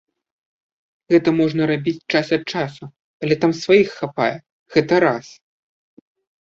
[1.13, 2.83] Гэта можна рабіць час ад часу,
[3.27, 4.33] але там сваіх хапае,
[4.77, 5.25] гэта раз.